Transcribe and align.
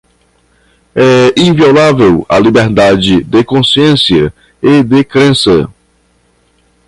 é 0.95 1.31
inviolável 1.39 2.25
a 2.27 2.39
liberdade 2.39 3.23
de 3.23 3.43
consciência 3.43 4.33
e 4.59 4.81
de 4.81 5.03
crença 5.03 5.69